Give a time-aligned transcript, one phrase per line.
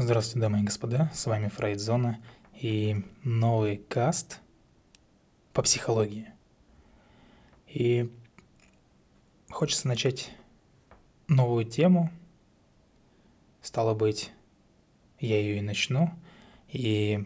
[0.00, 2.20] Здравствуйте, дамы и господа, с вами Фрейдзона
[2.54, 4.38] и новый каст
[5.52, 6.30] по психологии.
[7.66, 8.08] И
[9.50, 10.30] хочется начать
[11.26, 12.12] новую тему.
[13.60, 14.30] Стало быть,
[15.18, 16.10] я ее и начну.
[16.68, 17.24] И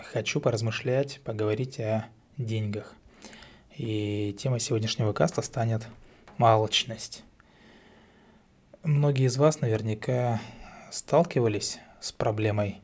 [0.00, 2.96] хочу поразмышлять, поговорить о деньгах.
[3.76, 5.86] И тема сегодняшнего каста станет
[6.36, 7.22] малочность.
[8.82, 10.40] Многие из вас наверняка
[10.90, 12.80] сталкивались с проблемой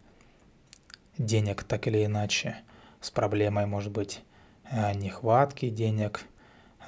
[1.18, 2.58] денег так или иначе,
[3.00, 4.22] с проблемой, может быть,
[4.70, 6.24] э, нехватки денег,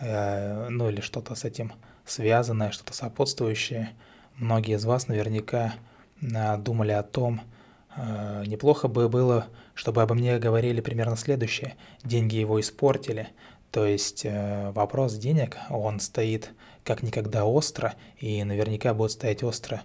[0.01, 1.73] э, ну или что-то с этим
[2.07, 3.91] связанное, что-то сопутствующее.
[4.37, 5.75] Многие из вас наверняка
[6.23, 7.43] э, думали о том,
[8.47, 11.75] неплохо бы было, чтобы обо мне говорили примерно следующее.
[12.05, 13.29] Деньги его испортили.
[13.73, 16.53] То есть вопрос денег, он стоит
[16.85, 19.83] как никогда остро и наверняка будет стоять остро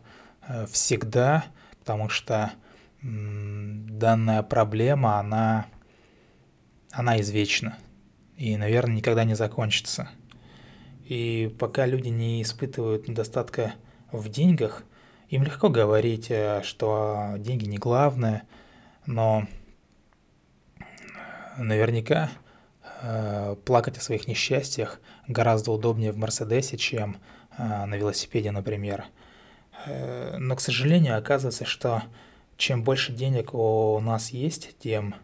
[0.72, 1.46] всегда,
[1.86, 2.52] потому что
[3.00, 5.68] данная проблема, она,
[6.92, 7.78] она извечна
[8.38, 10.10] и, наверное, никогда не закончится.
[11.04, 13.76] И пока люди не испытывают недостатка
[14.12, 14.82] в деньгах,
[15.30, 18.48] им легко говорить, э, что деньги не главное,
[19.06, 19.46] но
[21.60, 22.32] наверняка
[23.04, 27.18] э, плакать о своих несчастьях гораздо удобнее в Мерседесе, чем
[27.60, 29.06] э, на велосипеде, например.
[29.86, 32.04] Э, но, к сожалению, оказывается, что
[32.58, 35.16] чем больше денег у нас есть, тем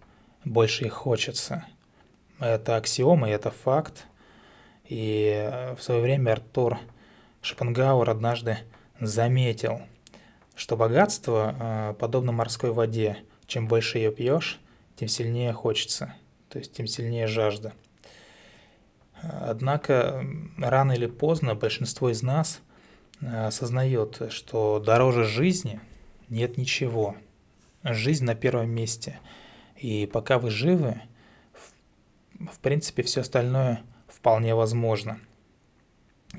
[0.45, 1.65] больше их хочется.
[2.39, 4.05] Это аксиома, и это факт.
[4.85, 6.79] И в свое время Артур
[7.41, 8.57] Шопенгауэр однажды
[8.99, 9.81] заметил,
[10.55, 13.17] что богатство э, подобно морской воде.
[13.47, 14.59] Чем больше ее пьешь,
[14.95, 16.13] тем сильнее хочется,
[16.49, 17.73] то есть тем сильнее жажда.
[19.21, 20.25] Однако
[20.57, 22.61] рано или поздно большинство из нас–
[23.21, 25.79] осознает, что дороже жизни
[26.29, 27.15] нет ничего.
[27.83, 29.19] Жизнь на первом месте.
[29.77, 31.01] И пока вы живы,
[32.39, 35.19] в принципе, все остальное вполне возможно.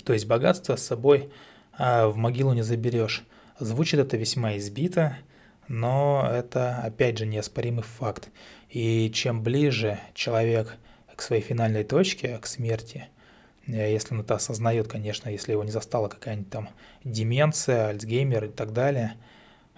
[0.05, 1.31] То есть богатство с собой
[1.73, 3.25] а, в могилу не заберешь.
[3.59, 5.19] Звучит это весьма избито,
[5.69, 8.31] но это, опять же, неоспоримый факт.
[8.71, 10.77] И чем ближе человек
[11.15, 13.09] к своей финальной точке, к смерти–
[13.67, 16.69] если он это осознает, конечно, если его не застала какая-нибудь там
[17.05, 19.17] деменция, Альцгеймер и так далее,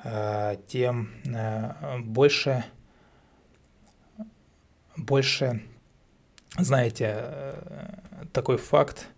[0.02, 2.64] э, тем э, больше,
[4.96, 5.62] больше,
[6.58, 7.56] знаете,
[8.32, 9.08] такой факт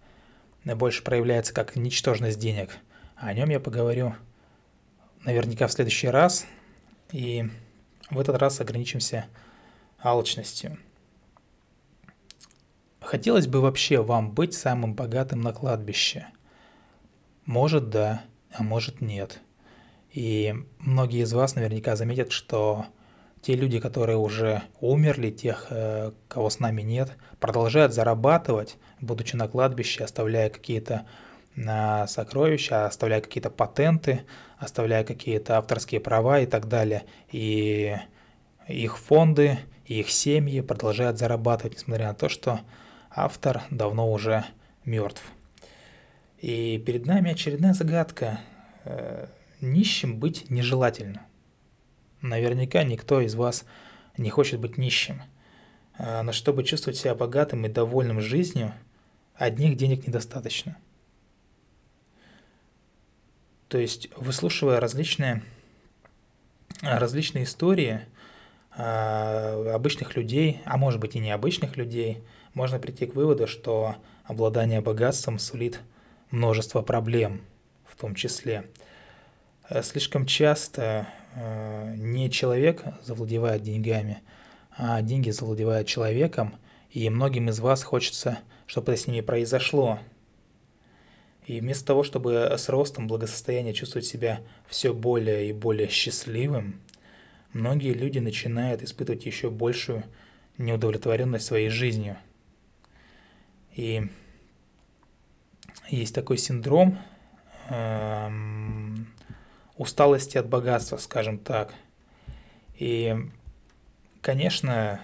[0.65, 2.77] больше проявляется как ничтожность денег.
[3.17, 4.15] О нем я поговорю
[5.25, 6.47] наверняка в следующий раз,
[7.13, 7.49] и
[8.11, 9.27] в этот раз ограничимся
[10.03, 10.79] алчностью.
[13.07, 16.27] Хотелось бы вообще вам быть самым богатым на кладбище?
[17.45, 18.23] Может да,
[18.53, 19.43] а может нет.
[20.11, 22.87] И многие из вас наверняка заметят, что
[23.43, 29.47] те люди, которые уже умерли, тех, э, кого с нами нет, продолжают зарабатывать, будучи на
[29.47, 31.07] кладбище, оставляя какие-то
[31.55, 34.23] э, сокровища, оставляя какие-то патенты,
[34.59, 37.05] оставляя какие-то авторские права и так далее.
[37.31, 37.95] И
[38.67, 42.63] их фонды, и их семьи продолжают зарабатывать, несмотря на то, что
[43.17, 44.45] автор давно уже
[44.85, 45.23] мертв.
[46.39, 48.41] И перед нами очередная загадка.
[48.85, 49.27] Э,
[49.61, 51.27] нищим быть нежелательно.
[52.21, 53.65] Наверняка никто из вас
[54.19, 55.23] не хочет быть нищим.
[55.99, 58.75] Э, но чтобы чувствовать себя богатым и довольным жизнью,
[59.35, 60.77] одних денег недостаточно.
[63.69, 65.43] То есть, выслушивая различные,
[66.83, 68.03] различные истории
[68.77, 72.23] э, обычных людей, а может быть и необычных людей–
[72.57, 75.81] можно прийти к выводу, что обладание богатством сулит
[76.31, 77.43] множество проблем
[77.85, 78.65] в том числе.
[79.69, 84.23] Э, слишком часто э, не человек завладевает деньгами,
[84.75, 86.57] а деньги завладевают человеком,
[86.91, 89.99] и многим из вас хочется, чтобы это с ними произошло.
[91.45, 96.81] И вместо того, чтобы с ростом благосостояния чувствовать себя все более и более счастливым,
[97.53, 100.05] многие люди начинают испытывать еще большую
[100.57, 102.17] неудовлетворенность своей жизнью–
[103.77, 104.09] и
[105.89, 106.99] есть такой синдром
[107.69, 109.07] эм,
[109.77, 111.75] усталости от богатства, скажем так.
[112.79, 113.15] И,
[114.23, 115.01] конечно,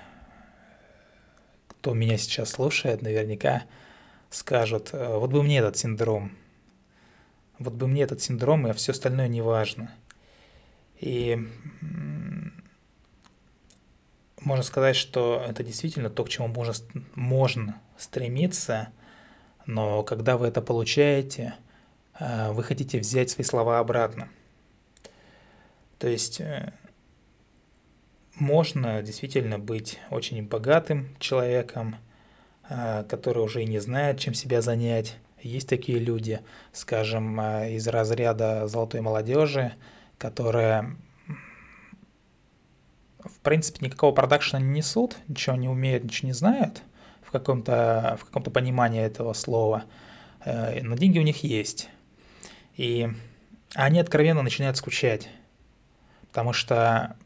[1.69, 3.65] кто меня сейчас слушает, наверняка
[4.31, 6.33] скажут, «Э, вот бы мне этот синдром,
[7.59, 9.93] вот бы мне этот синдром, и все остальное не важно.
[10.99, 11.39] И
[14.41, 16.75] можно сказать, что это действительно то, к чему можно,
[17.15, 18.89] можно стремиться,
[19.67, 21.55] но когда вы это получаете,
[22.19, 24.29] э, вы хотите взять свои слова обратно.
[25.99, 26.73] То есть э,
[28.35, 31.97] можно действительно быть очень богатым человеком,
[32.69, 35.17] э, который уже и не знает, чем себя занять.
[35.41, 36.41] Есть такие люди,
[36.73, 39.75] скажем, из разряда золотой молодежи,
[40.19, 40.97] которая
[43.19, 46.83] в принципе никакого продакшена не несут, ничего не умеют, ничего не знают
[47.33, 49.85] в каком-то в каком-то понимании этого слова,
[50.45, 51.89] но деньги у них есть.
[52.77, 53.09] И
[53.75, 55.31] они откровенно начинают скучать,
[56.29, 57.17] потому что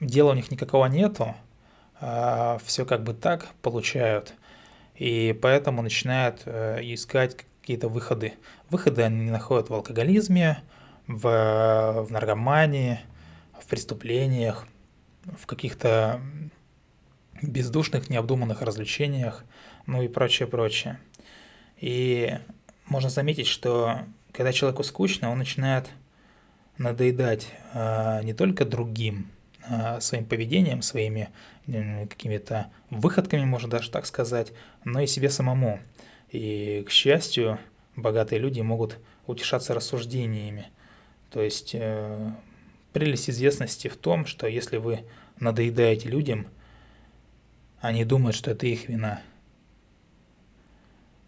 [0.00, 1.34] дела у них никакого нету,
[1.98, 4.34] а все как бы так получают,
[4.96, 8.34] и поэтому начинают э, искать какие-то выходы.
[8.68, 10.62] Выходы они находят в алкоголизме,
[11.06, 13.00] в, в наркомании,
[13.58, 14.66] в преступлениях,
[15.24, 16.20] в каких-то
[17.42, 19.44] бездушных, необдуманных развлечениях,
[19.86, 20.98] ну и прочее, прочее.
[21.78, 22.38] И
[22.86, 24.00] можно заметить, что
[24.32, 25.90] когда человеку скучно, он начинает
[26.78, 29.30] надоедать а, не только другим,
[29.68, 31.28] а, своим поведением, своими
[31.66, 34.52] какими-то выходками, можно даже так сказать,
[34.84, 35.78] но и себе самому.
[36.30, 37.58] И, к счастью,
[37.94, 40.68] богатые люди могут утешаться рассуждениями.
[41.30, 42.32] То есть э,
[42.92, 45.04] прелесть известности в том, что если вы
[45.38, 46.48] надоедаете людям,
[47.82, 49.20] они думают, что это их вина.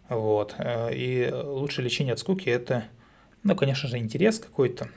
[0.09, 0.55] Вот.
[0.57, 2.85] Э, и лучшее лечение от скуки– это
[3.45, 4.89] ну, конечно же, интерес какой-то.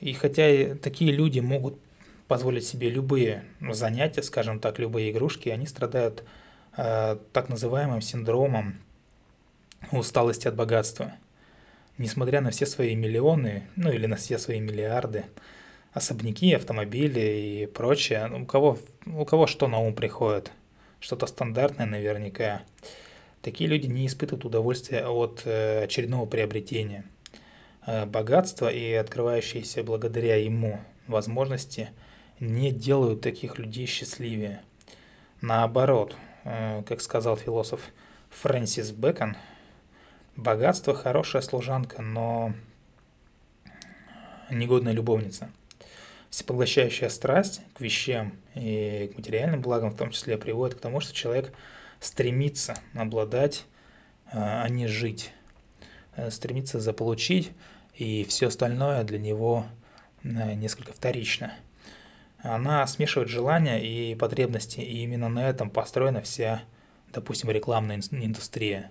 [0.00, 1.78] И хотя такие люди могут
[2.26, 6.24] позволить себе любые занятия, скажем так, любые игрушки, они страдают
[6.76, 8.80] э, так называемым синдромом
[9.92, 11.12] усталости от богатства.
[11.96, 15.26] Несмотря на все свои миллионы, ну или на все свои миллиарды,
[15.92, 20.50] особняки, автомобили и прочее, у кого, у кого что на ум приходит?
[21.00, 22.62] Что-то стандартное наверняка.
[23.42, 27.04] Такие люди не испытывают удовольствия от э, очередного приобретения–
[27.86, 31.90] Э, богатство и открывающиеся благодаря ему возможности
[32.38, 34.62] не делают таких людей счастливее.
[35.40, 36.14] Наоборот,
[36.44, 37.80] э, как сказал философ
[38.30, 39.36] Фрэнсис Бэкон,
[40.36, 42.52] богатство– хорошая служанка, но
[44.50, 45.50] негодная любовница.
[46.30, 51.12] Всепоглощающая страсть к вещам и к материальным благам в том числе приводит к тому, что
[51.12, 51.52] человек
[51.98, 53.66] стремится обладать,
[54.26, 55.32] э, а не жить,
[56.30, 57.52] стремится заполучить
[57.94, 59.66] и все остальное для него
[60.22, 61.52] э, несколько вторично.
[62.38, 66.62] Она смешивает желания и потребности, и именно на этом построена вся,
[67.12, 68.90] допустим, рекламная индустрия.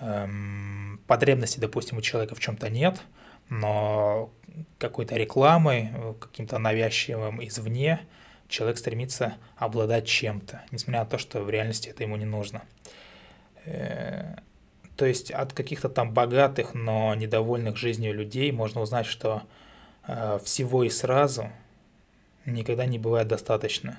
[0.00, 3.00] Эм, потребностей, допустим, у человека в чем-то нет,
[3.48, 4.30] но
[4.78, 8.00] какой-то рекламой, каким-то навязчивым извне
[8.48, 12.62] человек стремится обладать чем-то, несмотря на то, что в реальности это ему не нужно.
[13.64, 14.36] Э,
[14.96, 19.42] то есть от каких-то там богатых, но недовольных жизнью людей можно узнать, что
[20.06, 21.50] э, всего и сразу
[22.46, 23.98] никогда не бывает достаточно.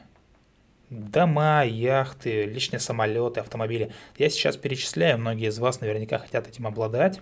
[0.89, 3.91] Дома, яхты, личные самолеты, автомобили.
[4.17, 7.19] Я сейчас перечисляю, многие из вас наверняка хотят этим обладать.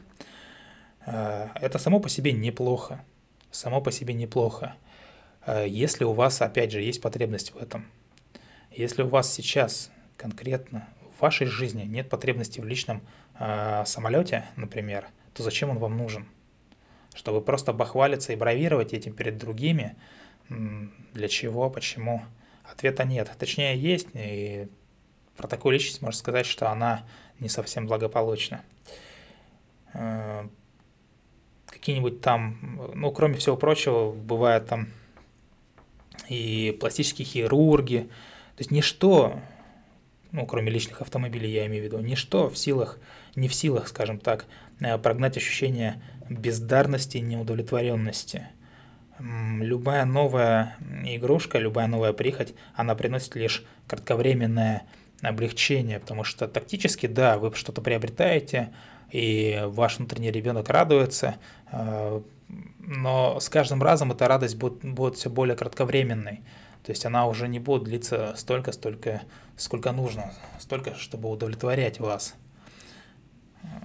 [1.05, 3.03] Э, это само по себе неплохо.
[3.51, 4.75] Само по себе неплохо.
[5.45, 7.85] Э, если у вас, опять же, есть потребность в этом.
[8.71, 13.01] Если у вас сейчас конкретно в вашей жизни нет потребности в личном
[13.39, 16.27] э, самолете, например, то зачем он вам нужен?
[17.13, 19.95] Чтобы просто бахвалиться и бравировать этим перед другими?
[20.49, 21.69] Для чего?
[21.69, 22.23] Почему?
[22.63, 23.31] Ответа нет.
[23.37, 24.67] Точнее, есть, и
[25.37, 27.05] про такую личность можно сказать, что она
[27.39, 28.63] не совсем благополучна.
[31.83, 34.87] Какие-нибудь там, ну, кроме всего прочего, бывают там
[36.29, 38.09] и пластические хирурги.
[38.55, 39.41] То есть ничто
[40.31, 42.99] ну, кроме личных автомобилей, я имею в виду, ничто в силах,
[43.35, 44.47] не в силах, скажем так,
[44.79, 48.47] э, прогнать ощущение бездарности и неудовлетворенности.
[49.19, 50.75] Любая новая
[51.05, 54.83] игрушка, любая новая прихоть, она приносит лишь кратковременное
[55.21, 58.73] облегчение, потому что тактически, да, вы что-то приобретаете,
[59.13, 61.35] и ваш внутренний ребенок радуется,
[61.71, 62.21] э,
[62.79, 66.41] но с каждым разом эта радость будет, будет все более кратковременной.
[66.83, 69.21] То есть она уже не будет длиться столько, столько,
[69.55, 72.33] сколько нужно, столько, чтобы удовлетворять вас.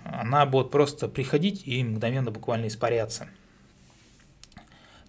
[0.04, 3.28] Она будет просто приходить и мгновенно буквально испаряться.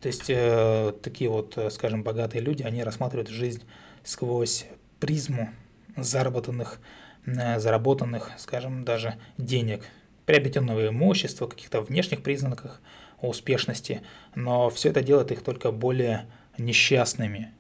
[0.02, 3.64] То есть э, такие вот, э, скажем, богатые люди, они рассматривают жизнь
[4.04, 4.66] сквозь
[5.00, 5.50] призму
[5.96, 6.80] заработанных,
[7.26, 9.84] э, заработанных, скажем, даже денег,
[10.30, 12.82] приобретенного имущества, каких-то внешних признаках
[13.20, 14.04] успешности,
[14.36, 16.28] но все это делает их только более
[16.60, 17.52] несчастными,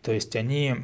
[0.00, 0.76] то есть они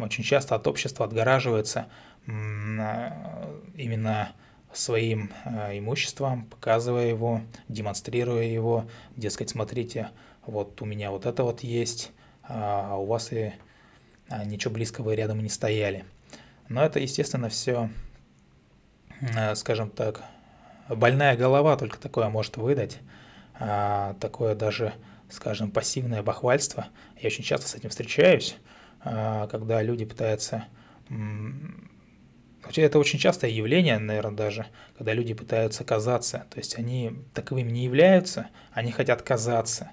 [0.00, 1.88] очень часто от общества отгораживаются
[2.28, 4.30] именно
[4.72, 10.10] своим а, имуществом, показывая его, демонстрируя его, дескать, смотрите,
[10.46, 12.12] вот у меня вот это вот есть,
[12.44, 13.52] а у вас и
[14.28, 16.04] а, ничего близкого рядом не стояли.
[16.68, 17.88] Но это, естественно, все,
[19.36, 20.24] а, скажем так,
[20.88, 22.98] больная голова только такое может выдать,
[23.58, 24.94] а, такое даже,
[25.30, 26.86] скажем, пассивное бахвальство.
[27.20, 28.56] Я очень часто с этим встречаюсь,
[29.02, 30.66] а, когда люди пытаются
[32.64, 36.46] Хотя это очень частое явление, наверное, даже, когда люди пытаются казаться.
[36.50, 39.90] То есть они таковыми не являются, они хотят казаться,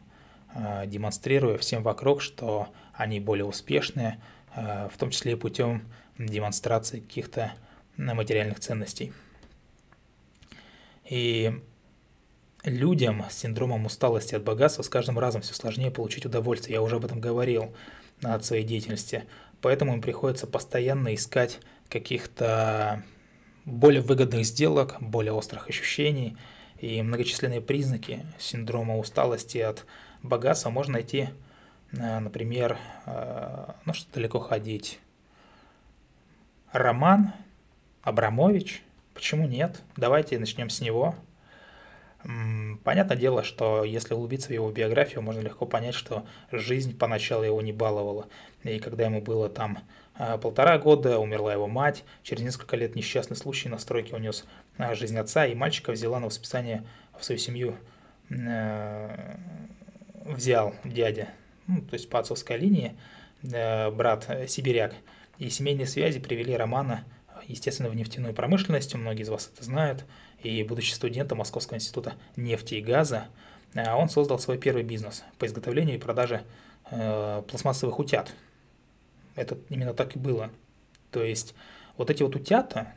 [0.54, 4.22] а, демонстрируя всем вокруг, что они более успешные,
[4.56, 5.84] а, в том числе и путем
[6.18, 7.52] демонстрации каких-то
[7.98, 9.12] материальных ценностей.
[11.12, 11.62] И
[12.64, 16.76] людям с синдромом усталости от богатства с каждым разом все сложнее получить удовольствие.
[16.76, 17.74] Я уже об этом говорил
[18.24, 19.26] от своей деятельности.
[19.60, 23.04] Поэтому им приходится постоянно искать каких-то
[23.66, 26.38] более выгодных сделок, более острых ощущений
[26.80, 29.86] и многочисленные признаки синдрома усталости от
[30.24, 31.28] богатства можно найти,
[31.92, 35.00] э, например, э, ну что далеко ходить.
[36.72, 37.34] Роман
[38.02, 38.82] Абрамович,
[39.14, 39.82] почему нет?
[39.98, 41.16] Давайте начнем с него.
[42.84, 47.62] Понятное дело, что если углубиться в его биографию, можно легко понять, что жизнь поначалу его
[47.62, 48.28] не баловала.
[48.64, 49.80] И когда ему было там
[50.16, 54.46] а, полтора года, умерла его мать, через несколько лет несчастный случай на стройке унес
[54.78, 56.84] а, жизнь отца, и мальчика взяла на воспитание
[57.18, 57.76] в свою семью,
[58.30, 59.36] э,
[60.26, 61.30] взял дядя,
[61.68, 62.96] ну, то есть по отцовской линии,
[63.44, 64.94] э, брат э, сибиряк.
[65.38, 67.06] И семейные связи привели Романа,
[67.48, 70.06] естественно, в нефтяную промышленность, многие из вас это знают,
[70.44, 73.28] и будучи студентом Московского института нефти и газа,
[73.74, 76.44] он создал свой первый бизнес по изготовлению и продаже
[76.90, 78.34] пластмассовых утят–
[79.36, 80.52] это именно так и было.
[81.12, 81.56] То есть
[81.98, 82.94] вот эти вот утята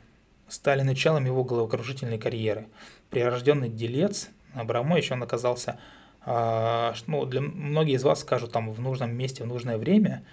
[0.47, 2.67] стали началом его головокружительной карьеры.
[3.09, 5.79] Прирожденный делец Абрамович, он оказался,
[6.25, 10.23] э, ну, для многие из вас скажут там в нужном месте, в нужное время,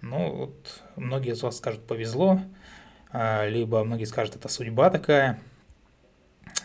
[0.00, 2.40] ну, вот многие из вас скажут повезло, э,
[3.12, 5.40] либо многие скажут это судьба такая,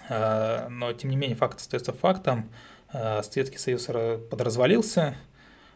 [0.10, 2.50] э, но тем не менее факт остается фактом,
[2.92, 3.86] э, Советский Союз
[4.30, 5.16] подразвалился,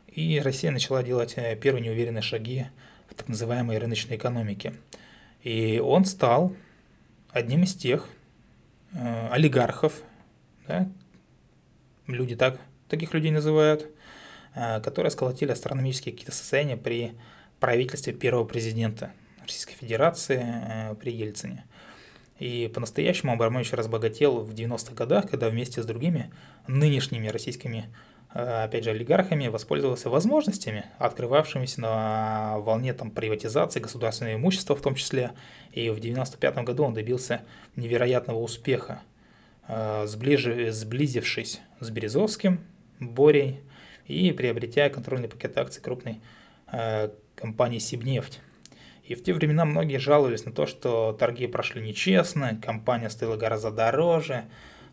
[0.08, 2.68] и Россия начала делать первые неуверенные шаги
[3.10, 4.74] в так называемой рыночной экономике.
[5.44, 6.54] И он стал
[7.32, 8.10] одним из тех
[8.94, 9.94] э, олигархов,
[10.68, 10.90] да,
[12.08, 12.60] люди так,
[12.90, 13.88] таких людей называют,
[14.56, 17.14] э, которые сколотили астрономические какие-то состояния при
[17.60, 19.12] правительстве первого президента
[19.48, 21.66] Российской Федерации э, при Ельцине.
[22.40, 26.32] И по-настоящему Абрамович разбогател в 90-х годах, когда вместе с другими
[26.68, 27.90] нынешними российскими
[28.34, 34.96] Э, опять же, олигархами воспользовался возможностями, открывавшимися на волне там, приватизации государственного имущества в том
[34.96, 35.32] числе.
[35.72, 37.42] И в 1995 году он добился
[37.76, 39.02] невероятного успеха,
[39.68, 40.72] э, сближ...
[40.72, 42.60] сблизившись с Березовским,
[43.00, 43.62] Борей
[44.06, 46.20] и приобретя контрольный пакет акций крупной
[47.36, 48.42] компании «Сибнефть».
[49.08, 53.72] И в те времена многие жаловались на то, что торги прошли нечестно, компания стоила гораздо
[53.72, 54.46] дороже,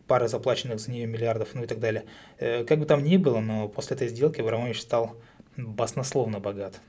[0.07, 2.05] пары заплаченных за нее миллиардов, ну и так далее.
[2.39, 5.17] Э, как бы там ни было, но после этой сделки Абрамович стал
[5.57, 6.81] баснословно богат.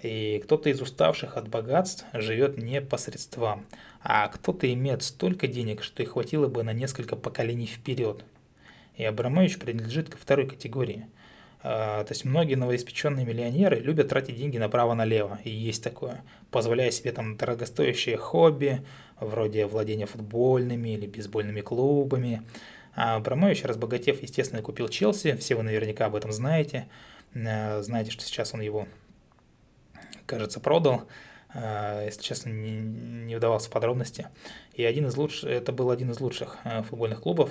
[0.00, 3.66] И кто-то из уставших от богатств живет не по средствам,
[4.00, 8.24] а кто-то имеет столько денег, что их хватило бы на несколько поколений вперед.
[8.94, 11.08] И Абрамович принадлежит ко второй категории.
[11.62, 17.12] А, то есть многие новоиспеченные миллионеры любят тратить деньги направо-налево, и есть такое, позволяя себе
[17.12, 18.82] там дорогостоящие хобби,
[19.20, 22.42] вроде владения футбольными или бейсбольными клубами.
[22.94, 26.88] А Абрамович, разбогатев, естественно, купил Челси, все вы наверняка об этом знаете,
[27.34, 28.86] а, знаете, что сейчас он его,
[30.26, 31.04] кажется, продал,
[31.54, 34.28] если честно, не, не вдавался в подробности.
[34.74, 37.50] И один из лучших, это был один из лучших футбольных клубов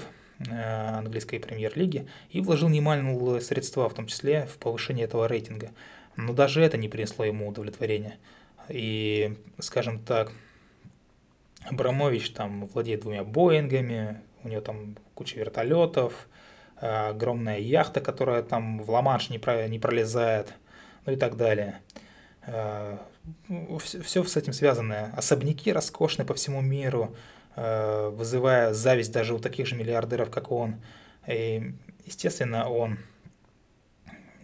[0.51, 5.71] Э, английской премьер-лиги и вложил немалые средства, в том числе в повышение этого рейтинга.
[6.17, 8.17] Но даже это не принесло ему удовлетворения.
[8.67, 10.33] И, скажем так,
[11.63, 16.27] Абрамович там владеет двумя Боингами, у него там куча вертолетов,
[16.81, 20.53] э, огромная яхта, которая там в Ла-Манш не, про, не пролезает,
[21.05, 21.79] ну и так далее.
[23.79, 25.13] Все, э, все с этим связано.
[25.15, 27.15] Особняки роскошные по всему миру,
[27.55, 30.81] Э, вызывая зависть даже у таких же миллиардеров, как он.
[31.27, 31.73] И,
[32.05, 32.99] естественно, он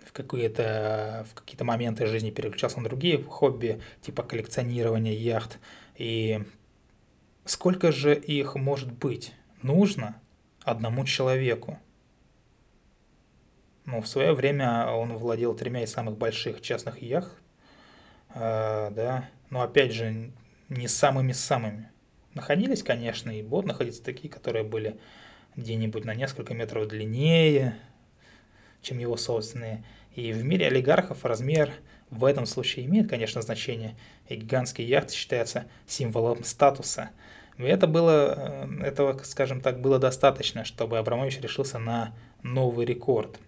[0.06, 5.60] в какие-то в какие-то моменты жизни переключался на другие хобби, типа коллекционирования яхт.
[5.96, 6.42] И
[7.46, 10.20] сколько же их может быть нужно
[10.64, 11.80] одному человеку?
[13.86, 17.34] Ну, в свое время он владел тремя из самых больших частных яхт,
[18.36, 20.32] да, но опять же,
[20.70, 21.90] не самыми-самыми.
[22.34, 25.00] Находились, конечно, и будут находиться такие, которые были
[25.56, 27.76] где-нибудь на несколько метров длиннее,
[28.82, 29.84] чем его собственные.
[30.16, 31.72] И в мире олигархов размер
[32.10, 33.98] в этом случае имеет, конечно, значение,
[34.28, 37.10] и гигантские яхты считаются символом статуса.
[37.58, 43.40] И это было, э, этого, скажем так, было достаточно, чтобы Абрамович решился на новый рекорд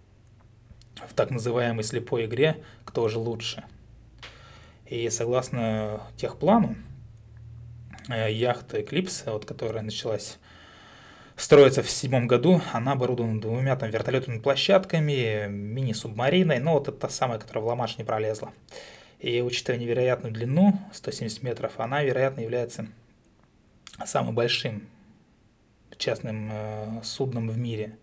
[0.96, 3.64] в так называемой слепой игре «Кто же лучше?».
[4.86, 6.76] И согласно техплану,
[8.10, 10.38] э, яхта Eclipse, вот, которая началась
[11.36, 17.10] строится в седьмом году, она оборудована двумя там вертолетными площадками, мини-субмариной, ну вот это та
[17.10, 18.54] самая, которая в Ла-Манш не пролезла.
[19.20, 22.88] И учитывая невероятную длину, 170 метров, она, вероятно, является
[24.06, 24.88] самым большим
[25.98, 27.98] частным э, судном в мире,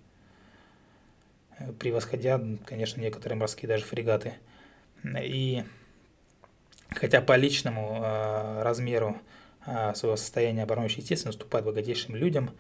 [1.79, 4.35] превосходя, конечно, некоторые морские даже фрегаты.
[5.05, 5.65] И
[6.91, 9.17] хотя по личному э, размеру
[9.67, 12.51] э, своего состояния оборонщик, естественно, уступает богатейшим людям,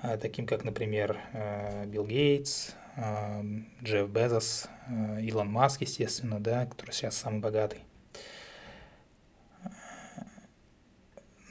[0.00, 3.42] а, таким как, например, э, Билл Гейтс, э,
[3.82, 7.80] Джефф Безос, э, Илон Маск, естественно, да, который сейчас самый богатый.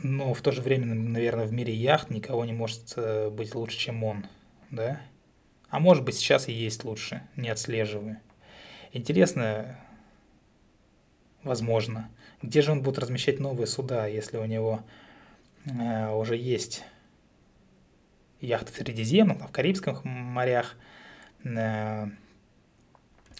[0.01, 2.97] Но в то же время, наверное, в мире яхт никого не может
[3.33, 4.27] быть лучше, чем он,
[4.69, 5.01] да?
[5.69, 8.17] А может быть, сейчас и есть лучше, не отслеживаю.
[8.93, 9.77] Интересно,
[11.43, 12.09] возможно,
[12.41, 14.81] где же он будет размещать новые суда, если у него
[15.65, 16.83] э, уже есть
[18.41, 20.75] яхты в Средиземном, в Карибских морях,
[21.43, 22.05] э,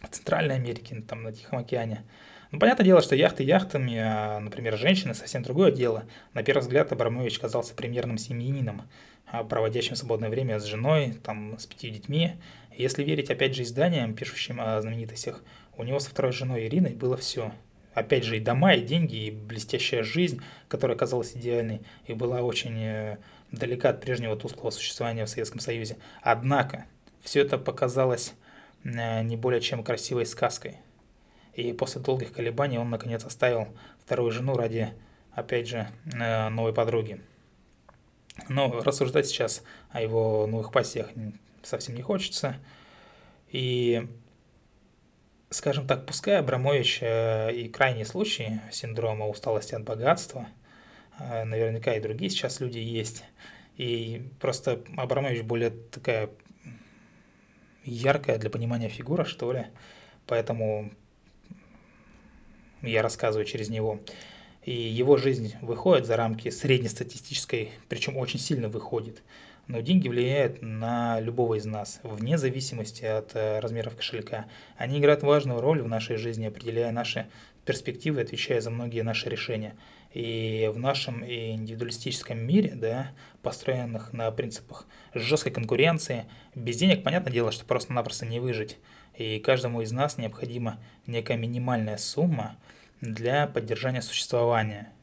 [0.02, 2.04] в Центральной Америке, там на Тихом океане.
[2.52, 6.06] Ну, понятное дело, что яхты яхтами, а, например, женщины, совсем другое дело.
[6.34, 8.84] На первый взгляд Абрамович казался премьерным семьянином,
[9.26, 12.36] а, проводящим свободное время с женой, там, с пятью детьми.
[12.74, 15.44] Если верить, опять же, изданиям, пишущим о знаменитостях,
[15.76, 17.52] у него со второй женой Ириной было все.
[17.98, 22.80] Опять же, и дома, и деньги, и блестящая жизнь, которая казалась идеальной, и была очень
[22.80, 23.18] э,
[23.52, 25.98] далека от прежнего тусклого существования в Советском Союзе.
[26.22, 26.86] Однако,
[27.24, 28.36] все это показалось
[28.84, 30.78] э, не более чем красивой сказкой.
[31.56, 33.68] И после долгих колебаний он, наконец, оставил
[34.06, 34.94] вторую жену ради,
[35.32, 37.20] опять же, э, новой подруги.
[38.48, 41.10] Но рассуждать сейчас о его новых пассиях
[41.64, 42.58] совсем не хочется.
[43.50, 44.08] И,
[45.50, 50.48] скажем так, пускай Абрамович э, и крайний случай синдрома усталости от богатства–
[51.20, 53.24] а, наверняка и другие сейчас люди есть.
[53.78, 56.30] И просто Абрамович более такая
[57.84, 59.68] яркая для понимания фигура, что ли.
[60.26, 60.92] Поэтому
[62.82, 64.00] я рассказываю через него.
[64.64, 69.24] И его жизнь выходит за рамки среднестатистической, причем очень сильно выходит.
[69.68, 74.46] Но деньги влияют на любого из нас, вне зависимости от э, размеров кошелька.
[74.78, 77.28] Они играют важную роль в нашей жизни, определяя наши
[77.66, 79.76] перспективы, отвечая за многие наши решения.
[80.14, 86.26] И в нашем индивидуалистическом мире, да, построенных на принципах жесткой конкуренции,
[86.56, 88.78] без денег, понятное дело, что просто-напросто не выжить.
[89.18, 92.56] И каждому из нас необходима некая минимальная сумма
[93.02, 94.94] для поддержания существования.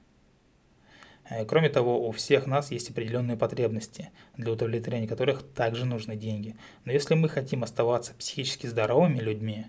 [1.28, 6.56] Э, кроме того, у всех нас есть определенные потребности, для удовлетворения которых также нужны деньги.
[6.84, 9.66] Но если мы хотим оставаться психически здоровыми людьми,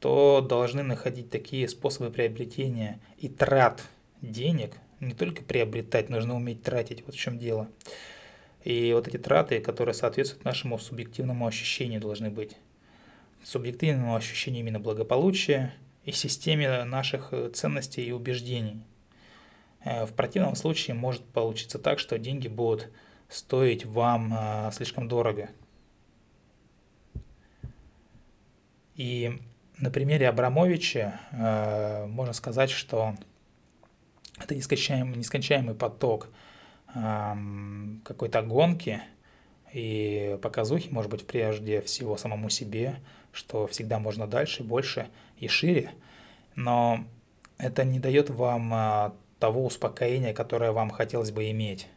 [0.00, 3.82] то должны находить такие способы приобретения и трат
[4.22, 7.68] денег, не только приобретать, нужно уметь тратить, вот в чем дело.
[8.64, 12.56] И вот эти траты, которые соответствуют нашему субъективному ощущению, должны быть.
[13.44, 18.82] Субъективному ощущению именно благополучия и системе наших э, ценностей и убеждений.
[19.84, 22.90] Э, в противном случае может получиться так, что деньги будут
[23.28, 25.50] стоить вам э, слишком дорого.
[28.94, 29.40] И
[29.76, 31.20] на примере Абрамовича
[32.08, 33.14] можно сказать, что
[34.40, 36.28] это нескончаемый, нескончаемый поток
[36.94, 39.00] эм, какой-то гонки
[39.72, 43.00] и показухи, может быть, прежде всего самому себе,
[43.32, 45.92] что всегда можно дальше, больше и шире,
[46.54, 47.04] но
[47.58, 51.88] это не дает вам э, того успокоения, которое вам хотелось бы иметь.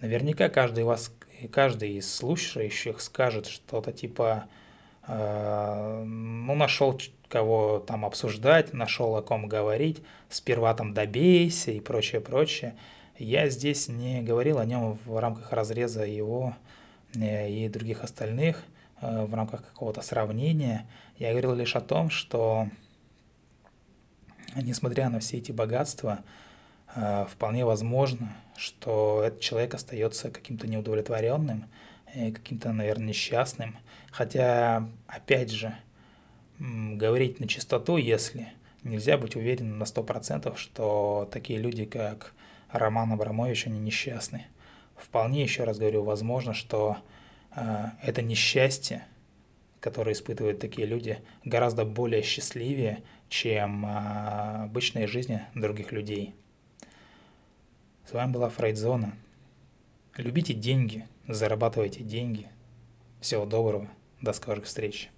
[0.00, 1.12] Наверняка каждый, вас,
[1.50, 4.44] каждый из слушающих скажет что-то типа
[5.06, 6.98] э, ну, нашел
[7.28, 12.76] кого там обсуждать, нашел о ком говорить, сперва там добейся и прочее, прочее.
[13.18, 16.54] Я здесь не говорил о нем в рамках разреза его
[17.14, 18.62] э, и других остальных,
[19.00, 20.86] э, в рамках какого-то сравнения.
[21.18, 22.68] Я говорил лишь о том, что
[24.62, 26.20] несмотря на все эти богатства,
[26.94, 31.66] э, вполне возможно, что этот человек остается каким-то неудовлетворенным,
[32.32, 33.76] каким-то, наверное, несчастным.
[34.10, 35.76] Хотя, опять же,
[36.58, 38.48] говорить на чистоту, если
[38.82, 42.32] нельзя быть уверенным на 100%, что такие люди, как
[42.70, 43.78] Роман Абрамович, они
[49.80, 56.34] которые испытывают такие люди, гораздо более счастливее, чем а, обычные жизни других людей.
[58.08, 59.14] С вами была Фрейдзона.
[60.16, 62.48] Любите деньги, зарабатывайте деньги.
[63.20, 63.88] Всего доброго,
[64.20, 65.10] до скорых встреч.